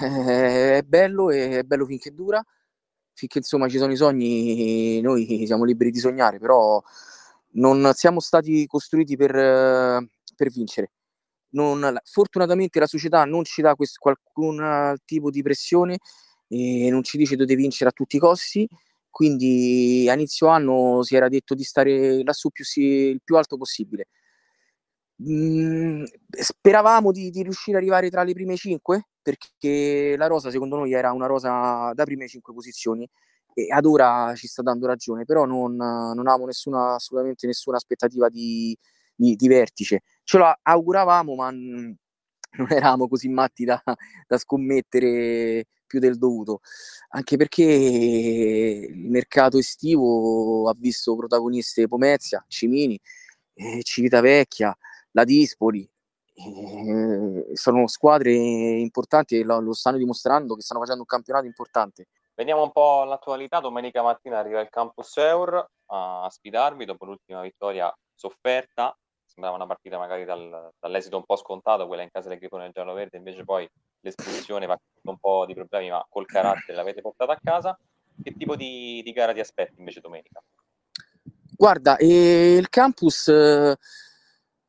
eh, 0.03 0.79
è 0.79 0.83
bello 0.83 1.31
e 1.31 1.61
è 1.61 1.63
bello 1.63 1.87
finché 1.87 2.13
dura, 2.13 2.45
finché 3.15 3.39
insomma 3.39 3.69
ci 3.69 3.79
sono 3.79 3.93
i 3.93 3.97
sogni 3.97 5.01
noi 5.01 5.47
siamo 5.47 5.65
liberi 5.65 5.91
di 5.91 5.99
sognare, 5.99 6.39
però 6.39 6.83
non 7.53 7.91
siamo 7.95 8.21
stati 8.21 8.67
costruiti 8.67 9.17
per, 9.17 9.33
per 10.37 10.51
vincere. 10.51 10.91
Non, 11.57 11.99
fortunatamente 12.05 12.79
la 12.79 12.87
società 12.87 13.25
non 13.25 13.45
ci 13.45 13.63
dà 13.63 13.75
questo, 13.75 13.99
qualcun 14.01 14.95
tipo 15.05 15.31
di 15.31 15.43
pressione 15.43 15.99
e 16.49 16.89
non 16.91 17.03
ci 17.03 17.17
dice 17.17 17.35
dove 17.35 17.55
vincere 17.55 17.91
a 17.91 17.93
tutti 17.93 18.17
i 18.17 18.19
costi 18.19 18.69
quindi 19.17 20.07
a 20.11 20.13
inizio 20.13 20.49
anno 20.49 21.03
si 21.03 21.17
era 21.17 21.29
detto 21.29 21.55
di 21.55 21.65
stare 21.65 22.23
lassù 22.23 22.51
più, 22.51 22.67
il 22.83 23.23
più 23.25 23.37
alto 23.37 23.57
possibile. 23.57 24.09
Mm, 25.27 26.05
speravamo 26.29 27.13
di, 27.13 27.31
di, 27.31 27.43
riuscire 27.43 27.79
ad 27.79 27.83
arrivare 27.83 28.11
tra 28.11 28.23
le 28.23 28.35
prime 28.35 28.57
cinque 28.57 29.09
perché 29.23 30.15
la 30.19 30.27
rosa 30.27 30.51
secondo 30.51 30.77
noi 30.77 30.93
era 30.93 31.13
una 31.13 31.25
rosa 31.25 31.93
da 31.95 32.05
prime 32.05 32.29
cinque 32.29 32.53
posizioni 32.53 33.09
e 33.55 33.69
ad 33.73 33.87
ora 33.87 34.35
ci 34.37 34.47
sta 34.47 34.61
dando 34.61 34.87
ragione 34.87 35.25
però 35.25 35.47
non, 35.47 35.75
non 35.77 36.19
avevamo 36.19 36.45
nessuna, 36.45 36.97
assolutamente 36.97 37.47
nessuna 37.47 37.79
aspettativa 37.79 38.29
di, 38.29 38.77
di, 39.15 39.35
di 39.35 39.49
vertice 39.49 40.03
ce 40.27 40.39
lo 40.39 40.53
auguravamo 40.61 41.35
ma 41.37 41.51
non 41.51 41.97
eravamo 42.69 43.09
così 43.09 43.29
matti 43.29 43.65
da, 43.65 43.81
da 44.27 44.39
scommettere 44.39 45.67
più 45.87 46.01
del 46.01 46.19
dovuto, 46.19 46.63
anche 47.11 47.37
perché 47.37 47.63
il 47.63 49.09
mercato 49.09 49.57
estivo 49.57 50.69
ha 50.69 50.75
visto 50.77 51.15
protagoniste 51.15 51.87
Pomezia, 51.87 52.45
Cimini, 52.49 52.99
eh, 53.55 53.83
Civitavecchia, 53.85 54.77
la 55.13 55.23
Dispoli, 55.23 55.89
eh, 56.35 57.47
sono 57.53 57.87
squadre 57.87 58.33
importanti 58.33 59.39
e 59.39 59.45
lo, 59.45 59.61
lo, 59.61 59.75
stanno 59.75 59.97
dimostrando 59.97 60.57
che 60.57 60.63
stanno 60.63 60.81
facendo 60.81 61.03
un 61.03 61.07
campionato 61.07 61.47
importante. 61.47 62.09
Veniamo 62.35 62.65
un 62.65 62.73
po' 62.73 63.03
all'attualità, 63.03 63.61
domenica 63.61 64.03
mattina 64.03 64.41
arriva 64.41 64.61
il 64.61 64.71
Campus 64.71 65.17
Eur 65.19 65.71
a 65.87 66.29
sfidarvi 66.29 66.85
dopo 66.85 67.05
l'ultima 67.05 67.43
vittoria 67.43 67.97
sofferta 68.13 68.95
sembrava 69.37 69.57
una 69.57 69.67
partita 69.67 69.99
magari 69.99 70.25
dal, 70.25 70.73
dall'esito 70.81 71.19
un 71.19 71.25
po' 71.25 71.37
scontato, 71.37 71.87
quella 71.87 72.03
in 72.03 72.11
casa 72.11 72.31
del 72.31 72.39
Grifone 72.39 72.71
giallo-verde, 72.73 73.19
invece 73.19 73.45
poi 73.45 73.69
l'espulsione 74.01 74.65
va 74.65 74.79
un 75.03 75.19
po' 75.19 75.45
di 75.45 75.53
problemi, 75.53 75.91
ma 75.91 76.05
col 76.09 76.25
carattere 76.25 76.75
l'avete 76.75 77.03
portata 77.03 77.33
a 77.33 77.39
casa. 77.43 77.79
Che 78.23 78.33
tipo 78.33 78.57
di, 78.57 79.03
di 79.05 79.13
gara 79.13 79.35
ti 79.35 79.41
aspetti 79.41 79.79
invece 79.79 80.01
domenica? 80.01 80.43
Guarda, 81.55 81.99
eh, 81.99 82.57
il 82.57 82.71
campus 82.71 83.29
eh, 83.29 83.77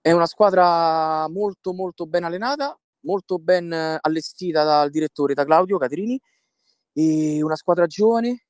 è 0.02 0.12
una 0.12 0.26
squadra 0.26 1.30
molto 1.30 1.72
molto 1.72 2.06
ben 2.06 2.26
allenata, 2.26 2.78
molto 3.06 3.40
ben 3.40 3.72
allestita 4.02 4.66
dal 4.66 4.90
direttore, 4.90 5.34
da 5.34 5.46
Claudio 5.46 5.78
Caterini, 5.78 6.20
e 6.92 7.42
una 7.42 7.56
squadra 7.56 7.86
giovane, 7.86 8.47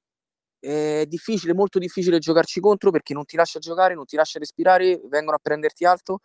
è 0.60 1.06
difficile, 1.08 1.54
molto 1.54 1.80
difficile 1.80 2.20
giocarci 2.20 2.60
contro 2.60 2.92
perché 2.92 3.14
non 3.14 3.26
ti 3.26 3.36
lascia 3.36 3.60
giocare, 3.60 3.94
non 3.94 4.06
ti 4.06 4.16
lascia 4.16 4.40
respirare, 4.40 5.02
vengono 5.06 5.38
a 5.38 5.40
prenderti 5.42 5.86
alto, 5.86 6.20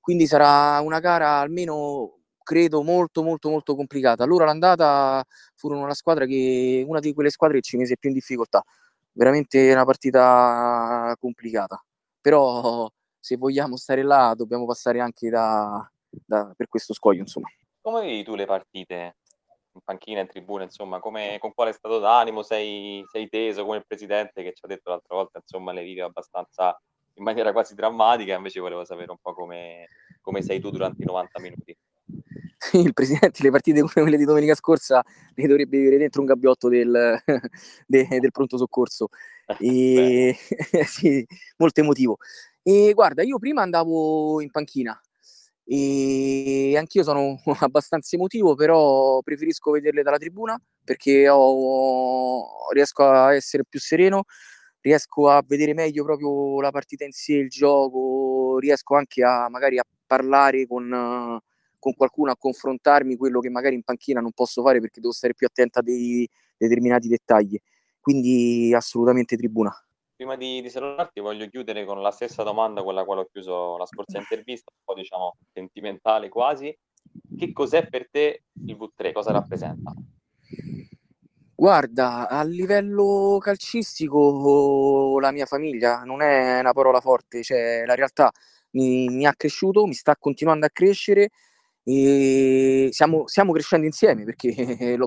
quindi 0.00 0.26
sarà 0.26 0.80
una 0.80 1.00
gara 1.00 1.38
almeno 1.38 2.18
credo 2.44 2.82
molto 2.82 3.22
molto 3.22 3.48
molto 3.48 3.74
complicata. 3.74 4.24
Loro 4.24 4.44
l'andata 4.44 5.24
furono 5.56 5.86
la 5.86 5.94
squadra 5.94 6.26
che 6.26 6.84
una 6.86 7.00
di 7.00 7.12
quelle 7.12 7.30
squadre 7.30 7.56
che 7.56 7.62
ci 7.62 7.76
mise 7.76 7.96
più 7.96 8.10
in 8.10 8.14
difficoltà. 8.14 8.62
Veramente 9.12 9.72
una 9.72 9.84
partita 9.84 11.16
complicata. 11.18 11.82
Però 12.20 12.88
se 13.18 13.36
vogliamo 13.36 13.76
stare 13.76 14.02
là 14.02 14.34
dobbiamo 14.36 14.66
passare 14.66 15.00
anche 15.00 15.30
da, 15.30 15.90
da, 16.08 16.52
per 16.56 16.68
questo 16.68 16.92
scoglio, 16.94 17.20
insomma. 17.20 17.48
Come 17.80 18.00
vedi 18.00 18.22
tu 18.22 18.34
le 18.34 18.46
partite 18.46 19.16
in 19.74 19.80
panchina, 19.84 20.20
in 20.20 20.28
tribuna, 20.28 20.64
insomma, 20.64 21.00
come, 21.00 21.36
con 21.40 21.52
quale 21.52 21.72
stato 21.72 21.98
d'animo 21.98 22.42
sei, 22.42 23.04
sei 23.10 23.28
teso 23.28 23.64
come 23.64 23.78
il 23.78 23.86
presidente 23.86 24.42
che 24.42 24.52
ci 24.52 24.64
ha 24.64 24.68
detto 24.68 24.90
l'altra 24.90 25.16
volta, 25.16 25.38
insomma, 25.38 25.72
le 25.72 25.82
vive 25.82 26.02
abbastanza 26.02 26.80
in 27.16 27.24
maniera 27.24 27.52
quasi 27.52 27.74
drammatica, 27.74 28.34
invece 28.34 28.60
volevo 28.60 28.84
sapere 28.84 29.10
un 29.10 29.18
po' 29.20 29.34
come, 29.34 29.88
come 30.20 30.42
sei 30.42 30.60
tu 30.60 30.70
durante 30.70 31.02
i 31.02 31.06
90 31.06 31.40
minuti. 31.40 31.76
il 32.72 32.92
presidente 32.92 33.42
le 33.42 33.50
partite 33.50 33.80
come 33.80 33.92
quelle 33.92 34.16
di 34.16 34.24
domenica 34.24 34.54
scorsa 34.54 35.02
le 35.34 35.46
dovrebbe 35.46 35.78
vivere 35.78 35.98
dentro 35.98 36.20
un 36.20 36.26
gabbiotto 36.26 36.68
del, 36.68 37.22
de, 37.86 38.06
del 38.08 38.30
pronto 38.30 38.56
soccorso. 38.56 39.08
E, 39.58 40.36
sì, 40.86 41.26
molto 41.58 41.80
emotivo. 41.80 42.16
E 42.62 42.92
guarda, 42.94 43.22
io 43.22 43.38
prima 43.38 43.62
andavo 43.62 44.40
in 44.40 44.50
panchina, 44.50 44.98
e 45.66 46.76
anch'io 46.76 47.02
sono 47.02 47.40
abbastanza 47.60 48.16
emotivo, 48.16 48.54
però 48.54 49.20
preferisco 49.22 49.70
vederle 49.72 50.02
dalla 50.02 50.18
tribuna 50.18 50.60
perché 50.84 51.28
ho, 51.28 52.70
riesco 52.72 53.04
a 53.04 53.34
essere 53.34 53.64
più 53.66 53.80
sereno, 53.80 54.24
riesco 54.80 55.28
a 55.30 55.42
vedere 55.46 55.72
meglio 55.74 56.04
proprio 56.04 56.60
la 56.60 56.70
partita 56.70 57.04
in 57.04 57.12
sé, 57.12 57.34
il 57.34 57.48
gioco, 57.48 58.58
riesco 58.58 58.94
anche 58.96 59.24
a 59.24 59.48
magari 59.48 59.78
a 59.78 59.84
parlare 60.06 60.66
con, 60.66 61.40
con 61.78 61.94
qualcuno, 61.94 62.30
a 62.32 62.36
confrontarmi 62.36 63.16
quello 63.16 63.40
che 63.40 63.48
magari 63.48 63.74
in 63.74 63.82
panchina 63.82 64.20
non 64.20 64.32
posso 64.32 64.62
fare 64.62 64.80
perché 64.80 65.00
devo 65.00 65.12
stare 65.12 65.34
più 65.34 65.46
attenta 65.46 65.80
a 65.80 65.82
dei 65.82 66.28
determinati 66.56 67.08
dettagli. 67.08 67.58
Quindi 68.00 68.74
assolutamente 68.74 69.36
tribuna 69.36 69.74
prima 70.14 70.36
di, 70.36 70.62
di 70.62 70.70
salutarti 70.70 71.20
voglio 71.20 71.48
chiudere 71.48 71.84
con 71.84 72.00
la 72.00 72.10
stessa 72.10 72.42
domanda 72.42 72.82
con 72.82 72.94
la 72.94 73.04
quale 73.04 73.22
ho 73.22 73.28
chiuso 73.30 73.76
la 73.76 73.86
scorsa 73.86 74.18
intervista, 74.18 74.70
un 74.72 74.82
po' 74.84 74.94
diciamo 74.94 75.36
sentimentale 75.52 76.28
quasi. 76.28 76.76
Che 77.36 77.52
cos'è 77.52 77.86
per 77.88 78.08
te 78.10 78.44
il 78.66 78.76
V3? 78.76 79.12
Cosa 79.12 79.32
rappresenta? 79.32 79.92
Guarda, 81.56 82.28
a 82.28 82.42
livello 82.42 83.38
calcistico 83.40 85.18
la 85.20 85.30
mia 85.30 85.46
famiglia 85.46 86.02
non 86.02 86.22
è 86.22 86.58
una 86.60 86.72
parola 86.72 87.00
forte, 87.00 87.42
cioè 87.42 87.84
la 87.84 87.94
realtà 87.94 88.30
mi, 88.72 89.08
mi 89.08 89.26
ha 89.26 89.34
cresciuto, 89.34 89.86
mi 89.86 89.94
sta 89.94 90.16
continuando 90.16 90.66
a 90.66 90.70
crescere 90.70 91.30
e 91.82 92.88
siamo, 92.90 93.26
stiamo 93.26 93.52
crescendo 93.52 93.86
insieme 93.86 94.24
perché 94.24 94.48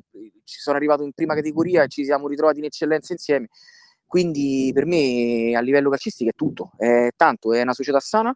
ci 0.43 0.59
sono 0.59 0.77
arrivato 0.77 1.03
in 1.03 1.11
prima 1.11 1.33
categoria 1.33 1.83
e 1.83 1.87
ci 1.87 2.05
siamo 2.05 2.27
ritrovati 2.27 2.59
in 2.59 2.65
eccellenza 2.65 3.13
insieme 3.13 3.49
quindi 4.07 4.71
per 4.73 4.85
me 4.85 5.53
a 5.55 5.59
livello 5.59 5.89
calcistico 5.89 6.29
è 6.29 6.33
tutto, 6.33 6.71
è 6.77 7.09
tanto, 7.15 7.53
è 7.53 7.61
una 7.61 7.73
società 7.73 7.99
sana, 7.99 8.31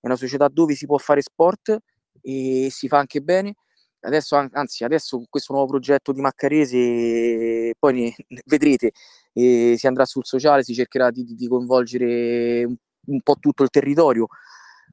è 0.00 0.06
una 0.06 0.16
società 0.16 0.48
dove 0.48 0.74
si 0.74 0.86
può 0.86 0.96
fare 0.98 1.20
sport 1.22 1.78
e 2.22 2.68
si 2.70 2.88
fa 2.88 2.98
anche 2.98 3.20
bene. 3.20 3.54
Adesso, 4.00 4.36
anzi, 4.52 4.84
adesso 4.84 5.22
questo 5.30 5.52
nuovo 5.54 5.68
progetto 5.68 6.12
di 6.12 6.20
Maccarese, 6.20 7.74
poi 7.78 7.92
ne, 7.94 8.14
vedrete, 8.46 8.92
eh, 9.32 9.74
si 9.78 9.86
andrà 9.86 10.04
sul 10.04 10.24
sociale, 10.24 10.62
si 10.62 10.74
cercherà 10.74 11.10
di, 11.10 11.24
di 11.24 11.48
coinvolgere 11.48 12.64
un, 12.64 12.74
un 13.06 13.20
po' 13.22 13.36
tutto 13.38 13.62
il 13.62 13.70
territorio. 13.70 14.26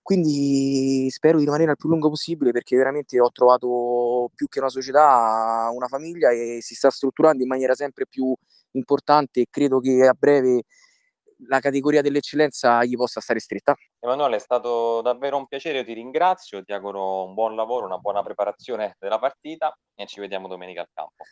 Quindi 0.02 1.08
spero 1.12 1.38
di 1.38 1.46
rimanere 1.46 1.72
al 1.72 1.78
più 1.78 1.90
lungo 1.90 2.10
possibile 2.10 2.52
perché 2.52 2.76
veramente 2.76 3.20
ho 3.20 3.32
trovato 3.32 4.32
più 4.36 4.48
che 4.48 4.60
una 4.60 4.70
società, 4.70 5.70
una 5.74 5.88
famiglia 5.88 6.32
e 6.32 6.60
si 6.62 6.74
sta 6.76 6.90
strutturando 6.90 7.44
in 7.44 7.50
maniera 7.50 7.76
sempre 7.76 8.08
più 8.08 8.36
importante 8.72 9.42
e 9.42 9.48
credo 9.50 9.80
che 9.80 10.06
a 10.06 10.14
breve 10.14 10.64
la 11.48 11.60
categoria 11.60 12.02
dell'eccellenza 12.02 12.84
gli 12.84 12.96
possa 12.96 13.20
stare 13.20 13.40
stretta. 13.40 13.76
Emanuele, 14.00 14.36
è 14.36 14.40
stato 14.40 15.02
davvero 15.02 15.38
un 15.38 15.48
piacere, 15.48 15.80
io 15.80 15.86
ti 15.86 15.94
ringrazio, 15.94 16.64
ti 16.64 16.74
auguro 16.74 17.26
un 17.26 17.34
buon 17.34 17.56
lavoro, 17.56 17.86
una 17.86 17.98
buona 17.98 18.22
preparazione 18.22 18.96
della 19.00 19.20
partita 19.20 19.76
e 19.96 20.06
ci 20.06 20.20
vediamo 20.20 20.48
domenica 20.48 20.82
al 20.82 20.90
campo. 20.94 21.24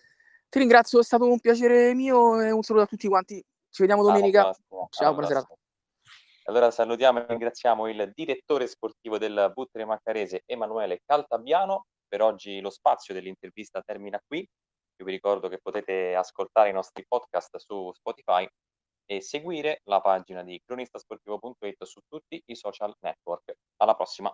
Ti 0.50 0.60
ringrazio, 0.60 1.00
è 1.00 1.03
stato 1.03 1.29
un 1.29 1.39
piacere 1.39 1.93
mio 1.93 2.41
e 2.41 2.51
un 2.51 2.63
saluto 2.63 2.86
a 2.86 2.88
tutti 2.88 3.08
quanti. 3.08 3.43
Ci 3.69 3.81
vediamo 3.81 4.01
domenica. 4.01 4.51
Ciao, 4.89 5.13
buonasera. 5.13 5.48
Allora 6.46 6.72
salutiamo 6.72 7.19
e 7.19 7.25
ringraziamo 7.27 7.88
il 7.88 8.12
direttore 8.15 8.65
sportivo 8.65 9.19
del 9.19 9.51
Buttere 9.53 9.86
Maccarese, 9.86 10.41
Emanuele 10.48 11.01
Caltabiano. 11.05 11.86
Per 12.08 12.24
oggi 12.24 12.60
lo 12.60 12.72
spazio 12.72 13.13
dell'intervista 13.13 13.84
termina 13.84 14.19
qui. 14.25 14.43
Io 15.00 15.06
vi 15.06 15.12
ricordo 15.12 15.48
che 15.48 15.60
potete 15.60 16.13
ascoltare 16.13 16.70
i 16.70 16.74
nostri 16.74 17.06
podcast 17.08 17.56
su 17.58 17.91
Spotify 17.94 18.46
e 19.06 19.22
seguire 19.22 19.79
la 19.86 20.01
pagina 20.01 20.44
di 20.44 20.62
cronistasportivo.it 20.63 21.84
su 21.86 22.01
tutti 22.08 22.41
i 22.46 22.56
social 22.56 22.94
network. 23.00 23.53
Alla 23.77 23.96
prossima! 23.96 24.34